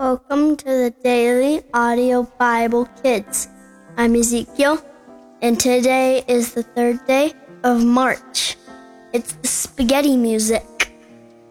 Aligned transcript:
Welcome 0.00 0.56
to 0.56 0.64
the 0.64 0.94
Daily 1.04 1.62
Audio 1.74 2.22
Bible 2.22 2.88
Kids. 3.02 3.48
I'm 3.98 4.14
Ezekiel, 4.16 4.82
and 5.42 5.60
today 5.60 6.24
is 6.26 6.54
the 6.54 6.62
third 6.62 7.04
day 7.04 7.34
of 7.64 7.84
March. 7.84 8.56
It's 9.12 9.34
the 9.34 9.46
spaghetti 9.46 10.16
music. 10.16 10.94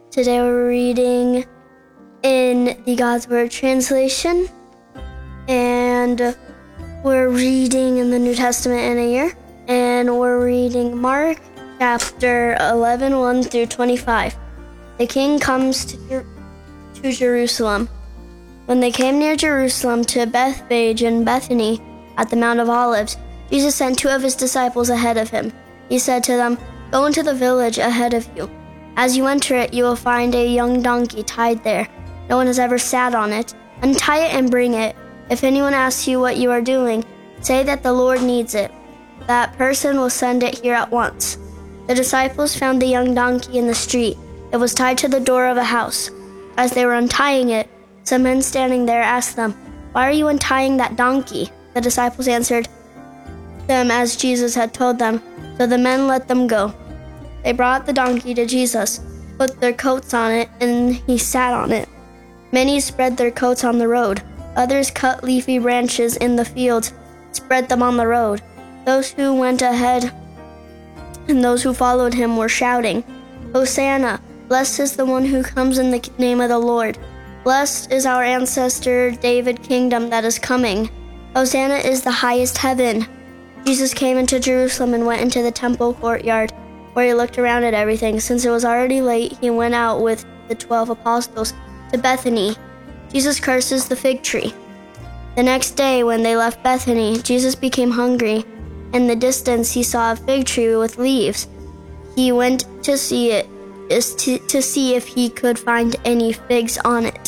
Today 0.10 0.42
we're 0.42 0.68
reading 0.68 1.46
in 2.24 2.82
the 2.86 2.96
God's 2.96 3.28
Word 3.28 3.52
translation, 3.52 4.50
and 5.48 6.36
we're 7.04 7.30
reading 7.30 7.98
in 7.98 8.10
the 8.10 8.18
New 8.18 8.34
Testament 8.34 8.82
in 8.82 8.98
a 8.98 9.12
year, 9.12 9.38
and 9.68 10.18
we're 10.18 10.44
reading 10.44 10.98
Mark 10.98 11.38
chapter 11.78 12.58
11, 12.60 13.16
1 13.16 13.44
through 13.44 13.68
25. 13.68 14.36
The 14.98 15.06
king 15.06 15.38
comes 15.38 15.86
to, 15.86 16.26
to 16.96 17.12
Jerusalem. 17.12 17.88
When 18.70 18.82
they 18.82 18.92
came 18.92 19.18
near 19.18 19.36
Jerusalem 19.36 20.06
to 20.06 20.28
Bethphage 20.28 21.02
and 21.02 21.26
Bethany 21.26 21.82
at 22.18 22.30
the 22.30 22.36
Mount 22.36 22.60
of 22.60 22.70
Olives, 22.70 23.18
Jesus 23.50 23.74
sent 23.74 23.98
two 23.98 24.10
of 24.10 24.22
his 24.22 24.36
disciples 24.36 24.92
ahead 24.92 25.18
of 25.18 25.32
him. 25.32 25.52
He 25.90 25.98
said 25.98 26.24
to 26.26 26.34
them, 26.34 26.56
Go 26.92 27.08
into 27.08 27.24
the 27.24 27.34
village 27.34 27.80
ahead 27.80 28.14
of 28.14 28.30
you. 28.38 28.48
As 28.96 29.18
you 29.18 29.26
enter 29.26 29.56
it, 29.56 29.74
you 29.74 29.84
will 29.84 29.96
find 29.96 30.36
a 30.36 30.46
young 30.46 30.84
donkey 30.84 31.24
tied 31.24 31.64
there. 31.64 31.88
No 32.30 32.38
one 32.38 32.46
has 32.46 32.60
ever 32.60 32.78
sat 32.78 33.16
on 33.16 33.34
it. 33.34 33.56
Untie 33.82 34.28
it 34.28 34.36
and 34.36 34.52
bring 34.52 34.76
it. 34.76 34.96
If 35.32 35.44
anyone 35.44 35.74
asks 35.74 36.08
you 36.08 36.20
what 36.20 36.38
you 36.38 36.52
are 36.52 36.62
doing, 36.62 37.04
say 37.42 37.64
that 37.64 37.82
the 37.82 37.92
Lord 37.94 38.22
needs 38.22 38.54
it. 38.54 38.72
That 39.26 39.58
person 39.58 39.98
will 39.98 40.12
send 40.12 40.44
it 40.44 40.60
here 40.60 40.76
at 40.76 40.92
once. 40.92 41.40
The 41.88 41.96
disciples 41.96 42.56
found 42.56 42.80
the 42.80 42.86
young 42.86 43.16
donkey 43.16 43.58
in 43.58 43.66
the 43.66 43.74
street. 43.74 44.16
It 44.54 44.58
was 44.58 44.76
tied 44.76 45.00
to 45.00 45.08
the 45.08 45.20
door 45.20 45.48
of 45.48 45.58
a 45.58 45.64
house. 45.64 46.12
As 46.56 46.70
they 46.70 46.86
were 46.86 46.94
untying 46.94 47.50
it, 47.50 47.68
some 48.04 48.24
men 48.24 48.42
standing 48.42 48.86
there 48.86 49.02
asked 49.02 49.36
them, 49.36 49.54
Why 49.92 50.08
are 50.08 50.12
you 50.12 50.28
untying 50.28 50.78
that 50.78 50.96
donkey? 50.96 51.50
The 51.74 51.82
disciples 51.82 52.28
answered 52.28 52.68
them 53.68 53.92
as 53.92 54.16
Jesus 54.16 54.56
had 54.56 54.74
told 54.74 54.98
them, 54.98 55.22
so 55.58 55.68
the 55.68 55.78
men 55.78 56.08
let 56.08 56.28
them 56.28 56.48
go. 56.48 56.74
They 57.44 57.54
brought 57.54 57.86
the 57.86 57.94
donkey 57.94 58.34
to 58.34 58.46
Jesus, 58.46 59.00
put 59.38 59.60
their 59.60 59.74
coats 59.74 60.14
on 60.14 60.32
it, 60.32 60.50
and 60.60 60.96
he 60.96 61.18
sat 61.18 61.54
on 61.54 61.72
it. 61.72 61.88
Many 62.52 62.80
spread 62.80 63.16
their 63.16 63.32
coats 63.32 63.64
on 63.64 63.78
the 63.78 63.88
road. 63.88 64.24
Others 64.56 64.92
cut 64.92 65.24
leafy 65.24 65.60
branches 65.60 66.18
in 66.18 66.36
the 66.36 66.44
fields, 66.44 66.94
spread 67.32 67.70
them 67.70 67.84
on 67.84 67.96
the 67.96 68.08
road. 68.08 68.42
Those 68.86 69.12
who 69.12 69.36
went 69.36 69.62
ahead 69.62 70.12
and 71.28 71.44
those 71.44 71.62
who 71.62 71.74
followed 71.74 72.14
him 72.14 72.36
were 72.36 72.50
shouting, 72.50 73.04
Hosanna! 73.54 74.20
Blessed 74.48 74.80
is 74.80 74.96
the 74.96 75.06
one 75.06 75.26
who 75.26 75.44
comes 75.44 75.78
in 75.78 75.92
the 75.92 76.10
name 76.18 76.42
of 76.42 76.50
the 76.50 76.58
Lord. 76.58 76.98
Blessed 77.44 77.92
is 77.92 78.06
our 78.06 78.24
ancestor 78.24 79.12
David 79.12 79.64
kingdom 79.64 80.10
that 80.10 80.26
is 80.26 80.38
coming. 80.38 80.90
Hosanna 81.34 81.76
is 81.76 82.04
the 82.04 82.12
highest 82.12 82.58
heaven. 82.58 83.08
Jesus 83.66 83.94
came 83.94 84.18
into 84.18 84.40
Jerusalem 84.40 84.94
and 84.94 85.06
went 85.06 85.22
into 85.22 85.42
the 85.42 85.52
temple 85.52 85.94
courtyard, 85.94 86.52
where 86.94 87.08
he 87.08 87.14
looked 87.14 87.38
around 87.38 87.64
at 87.64 87.74
everything. 87.74 88.20
Since 88.20 88.46
it 88.46 88.50
was 88.50 88.66
already 88.66 89.02
late, 89.02 89.38
he 89.40 89.50
went 89.50 89.74
out 89.74 90.02
with 90.02 90.26
the 90.48 90.56
twelve 90.56 90.90
apostles 90.90 91.54
to 91.92 91.98
Bethany. 91.98 92.56
Jesus 93.12 93.40
curses 93.40 93.88
the 93.88 93.96
fig 93.96 94.22
tree. 94.22 94.54
The 95.36 95.44
next 95.44 95.72
day, 95.72 96.04
when 96.04 96.24
they 96.24 96.36
left 96.36 96.64
Bethany, 96.64 97.22
Jesus 97.22 97.56
became 97.56 97.92
hungry. 97.92 98.44
In 98.94 99.08
the 99.08 99.16
distance, 99.16 99.72
he 99.72 99.84
saw 99.84 100.12
a 100.12 100.16
fig 100.16 100.46
tree 100.46 100.76
with 100.76 100.98
leaves. 100.98 101.48
He 102.16 102.32
went 102.32 102.66
to 102.84 102.98
see 102.98 103.32
it 103.32 103.48
to, 103.90 104.38
to 104.38 104.62
see 104.62 104.96
if 104.96 105.08
he 105.08 105.30
could 105.30 105.58
find 105.58 105.96
any 106.06 106.34
figs 106.34 106.78
on 106.86 107.06
it. 107.06 107.19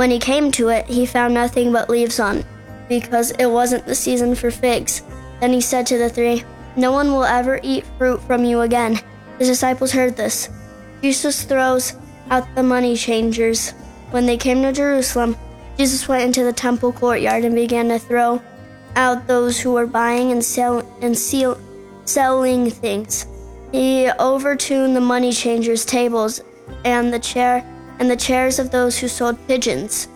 When 0.00 0.10
he 0.10 0.18
came 0.18 0.50
to 0.52 0.70
it, 0.70 0.86
he 0.86 1.04
found 1.04 1.34
nothing 1.34 1.72
but 1.72 1.90
leaves 1.90 2.18
on 2.18 2.42
because 2.88 3.32
it 3.32 3.44
wasn't 3.44 3.84
the 3.84 3.94
season 3.94 4.34
for 4.34 4.50
figs. 4.50 5.02
Then 5.40 5.52
he 5.52 5.60
said 5.60 5.86
to 5.88 5.98
the 5.98 6.08
three, 6.08 6.42
No 6.74 6.90
one 6.90 7.12
will 7.12 7.24
ever 7.24 7.60
eat 7.62 7.84
fruit 7.98 8.22
from 8.22 8.42
you 8.42 8.62
again. 8.62 8.98
His 9.38 9.48
disciples 9.48 9.92
heard 9.92 10.16
this. 10.16 10.48
Jesus 11.02 11.44
throws 11.44 11.96
out 12.30 12.48
the 12.54 12.62
money 12.62 12.96
changers. 12.96 13.72
When 14.10 14.24
they 14.24 14.38
came 14.38 14.62
to 14.62 14.72
Jerusalem, 14.72 15.36
Jesus 15.76 16.08
went 16.08 16.24
into 16.24 16.44
the 16.44 16.54
temple 16.54 16.92
courtyard 16.94 17.44
and 17.44 17.54
began 17.54 17.90
to 17.90 17.98
throw 17.98 18.40
out 18.96 19.26
those 19.26 19.60
who 19.60 19.72
were 19.72 19.86
buying 19.86 20.32
and, 20.32 20.42
sell, 20.42 20.78
and 21.02 21.14
seal, 21.14 21.60
selling 22.06 22.70
things. 22.70 23.26
He 23.70 24.10
overturned 24.18 24.96
the 24.96 25.02
money 25.02 25.30
changers' 25.30 25.84
tables 25.84 26.40
and 26.86 27.12
the 27.12 27.18
chair 27.18 27.62
and 28.00 28.10
the 28.10 28.16
chairs 28.16 28.58
of 28.58 28.70
those 28.70 28.98
who 28.98 29.06
sold 29.06 29.38
pigeons. 29.46 30.08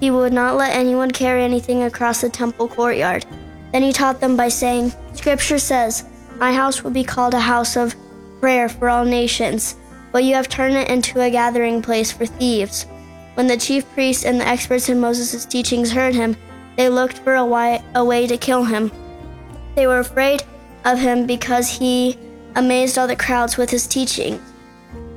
He 0.00 0.10
would 0.10 0.32
not 0.32 0.56
let 0.56 0.74
anyone 0.74 1.10
carry 1.10 1.42
anything 1.42 1.82
across 1.82 2.22
the 2.22 2.30
temple 2.30 2.68
courtyard. 2.68 3.26
Then 3.72 3.82
he 3.82 3.92
taught 3.92 4.20
them 4.20 4.36
by 4.36 4.48
saying, 4.48 4.92
Scripture 5.12 5.58
says, 5.58 6.04
My 6.38 6.52
house 6.52 6.82
will 6.82 6.90
be 6.90 7.04
called 7.04 7.34
a 7.34 7.40
house 7.40 7.76
of 7.76 7.94
prayer 8.40 8.68
for 8.68 8.88
all 8.88 9.04
nations, 9.04 9.76
but 10.12 10.24
you 10.24 10.34
have 10.34 10.48
turned 10.48 10.76
it 10.76 10.88
into 10.88 11.20
a 11.20 11.30
gathering 11.30 11.82
place 11.82 12.10
for 12.12 12.26
thieves. 12.26 12.86
When 13.34 13.46
the 13.46 13.56
chief 13.56 13.90
priests 13.92 14.24
and 14.24 14.40
the 14.40 14.46
experts 14.46 14.88
in 14.88 15.00
Moses' 15.00 15.44
teachings 15.44 15.92
heard 15.92 16.14
him, 16.14 16.36
they 16.76 16.88
looked 16.88 17.18
for 17.18 17.34
a 17.34 17.82
a 17.94 18.04
way 18.04 18.26
to 18.26 18.36
kill 18.36 18.64
him. 18.64 18.90
They 19.74 19.86
were 19.86 19.98
afraid 19.98 20.44
of 20.84 20.98
him 20.98 21.26
because 21.26 21.68
he 21.68 22.18
amazed 22.54 22.98
all 22.98 23.06
the 23.06 23.16
crowds 23.16 23.56
with 23.56 23.70
his 23.70 23.86
teaching. 23.86 24.40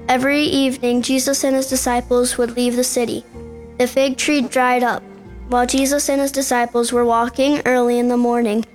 Every 0.07 0.41
evening, 0.43 1.01
Jesus 1.01 1.43
and 1.43 1.55
his 1.55 1.67
disciples 1.67 2.37
would 2.37 2.55
leave 2.55 2.75
the 2.75 2.83
city. 2.83 3.23
The 3.77 3.87
fig 3.87 4.17
tree 4.17 4.41
dried 4.41 4.83
up. 4.83 5.01
While 5.49 5.65
Jesus 5.65 6.09
and 6.09 6.21
his 6.21 6.31
disciples 6.31 6.91
were 6.91 7.05
walking 7.05 7.61
early 7.65 7.99
in 7.99 8.07
the 8.07 8.17
morning, 8.17 8.65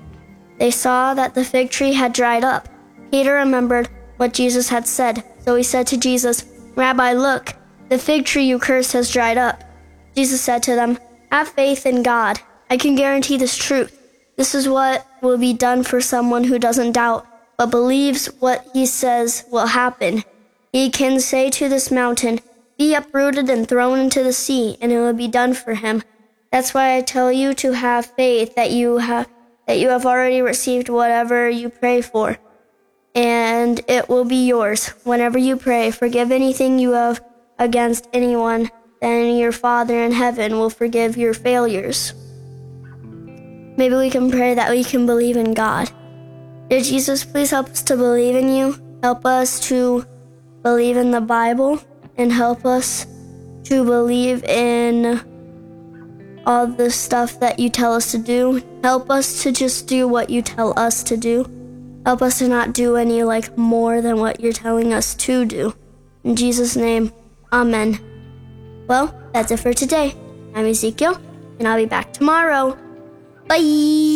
they 0.59 0.71
saw 0.71 1.15
that 1.15 1.35
the 1.35 1.45
fig 1.45 1.71
tree 1.71 1.93
had 1.93 2.13
dried 2.13 2.45
up. 2.45 2.69
Peter 3.11 3.35
remembered 3.35 3.89
what 4.17 4.35
Jesus 4.35 4.69
had 4.69 4.87
said, 4.87 5.25
so 5.45 5.55
he 5.55 5.63
said 5.63 5.87
to 5.89 5.97
Jesus, 5.97 6.45
Rabbi, 6.75 7.13
look, 7.13 7.55
the 7.89 7.99
fig 7.99 8.25
tree 8.25 8.45
you 8.45 8.59
cursed 8.59 8.93
has 8.93 9.11
dried 9.11 9.39
up. 9.39 9.63
Jesus 10.15 10.41
said 10.41 10.63
to 10.65 10.75
them, 10.75 10.99
Have 11.31 11.49
faith 11.49 11.87
in 11.87 12.03
God. 12.03 12.41
I 12.69 12.77
can 12.77 12.95
guarantee 12.95 13.37
this 13.37 13.57
truth. 13.57 13.97
This 14.37 14.55
is 14.55 14.69
what 14.69 15.07
will 15.23 15.39
be 15.39 15.53
done 15.53 15.83
for 15.83 16.01
someone 16.01 16.45
who 16.45 16.59
doesn't 16.59 16.93
doubt 16.93 17.27
but 17.61 17.71
believes 17.71 18.25
what 18.41 18.67
he 18.73 18.87
says 18.87 19.45
will 19.51 19.67
happen. 19.67 20.25
He 20.73 20.91
can 20.91 21.21
say 21.21 21.51
to 21.51 21.69
this 21.69 21.91
mountain, 21.91 22.41
Be 22.79 22.95
uprooted 22.95 23.51
and 23.51 23.69
thrown 23.69 23.99
into 23.99 24.23
the 24.23 24.33
sea, 24.33 24.77
and 24.81 24.93
it 24.93 24.99
will 24.99 25.13
be 25.13 25.29
done 25.29 25.55
for 25.55 25.75
him. 25.75 26.03
That's 26.53 26.75
why 26.75 26.97
I 26.97 27.01
tell 27.01 27.33
you 27.33 27.55
to 27.55 27.73
have 27.73 28.07
faith 28.07 28.55
that 28.55 28.71
you 28.71 28.99
have 28.99 29.29
that 29.67 29.79
you 29.79 29.91
have 29.91 30.05
already 30.05 30.43
received 30.43 30.89
whatever 30.89 31.49
you 31.49 31.69
pray 31.69 32.03
for. 32.03 32.39
And 33.15 33.81
it 33.87 34.09
will 34.09 34.25
be 34.25 34.49
yours. 34.49 34.89
Whenever 35.05 35.39
you 35.39 35.57
pray, 35.57 35.93
forgive 35.93 36.33
anything 36.33 36.81
you 36.81 36.93
have 36.93 37.21
against 37.57 38.09
anyone, 38.13 38.71
then 39.01 39.37
your 39.37 39.53
Father 39.53 40.03
in 40.03 40.11
heaven 40.11 40.59
will 40.59 40.71
forgive 40.71 41.17
your 41.17 41.35
failures. 41.35 42.15
Maybe 43.77 43.95
we 43.95 44.11
can 44.11 44.31
pray 44.31 44.55
that 44.55 44.71
we 44.71 44.83
can 44.83 45.07
believe 45.07 45.37
in 45.37 45.55
God. 45.55 45.91
Dear 46.69 46.81
Jesus, 46.81 47.25
please 47.25 47.51
help 47.51 47.69
us 47.69 47.83
to 47.83 47.97
believe 47.97 48.35
in 48.35 48.49
you. 48.49 48.77
Help 49.03 49.25
us 49.25 49.61
to 49.69 50.05
believe 50.62 50.97
in 50.97 51.10
the 51.10 51.21
Bible 51.21 51.82
and 52.16 52.32
help 52.32 52.65
us 52.65 53.06
to 53.65 53.84
believe 53.84 54.44
in 54.44 55.21
all 56.47 56.66
the 56.66 56.91
stuff 56.91 57.38
that 57.41 57.59
you 57.59 57.69
tell 57.69 57.94
us 57.94 58.10
to 58.12 58.19
do. 58.19 58.62
Help 58.82 59.10
us 59.10 59.43
to 59.43 59.53
just 59.53 59.87
do 59.87 60.09
what 60.09 60.31
you 60.31 60.43
tell 60.43 60.78
us 60.78 61.03
to 61.04 61.16
do. 61.16 61.47
Help 62.06 62.22
us 62.22 62.38
to 62.38 62.48
not 62.48 62.72
do 62.72 62.97
any 62.97 63.22
like 63.22 63.56
more 63.56 64.00
than 64.00 64.19
what 64.19 64.41
you're 64.41 64.53
telling 64.53 64.93
us 64.93 65.15
to 65.15 65.44
do. 65.44 65.75
In 66.25 66.37
Jesus' 66.37 66.77
name, 66.77 67.12
Amen. 67.53 67.98
Well, 68.87 69.15
that's 69.32 69.50
it 69.50 69.59
for 69.59 69.72
today. 69.72 70.15
I'm 70.54 70.66
Ezekiel, 70.66 71.21
and 71.59 71.66
I'll 71.66 71.77
be 71.77 71.86
back 71.86 72.13
tomorrow. 72.13 72.78
Bye. 73.48 74.09